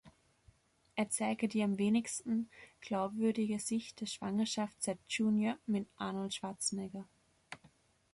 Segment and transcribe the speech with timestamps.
[0.95, 7.07] Er zeige die am wenigsten glaubwürdige Sicht der Schwangerschaft seit "Junior" mit Arnold Schwarzenegger.